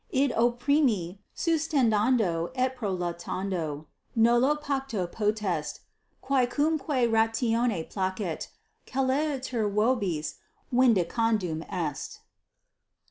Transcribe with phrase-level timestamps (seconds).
[0.11, 3.85] Id opprimi sustentando et prolatando
[4.15, 5.81] nullo pacto potest:
[6.23, 8.47] quacumque ratione placet,
[8.87, 10.37] celeriter vobis
[10.73, 12.19] vindicandum est.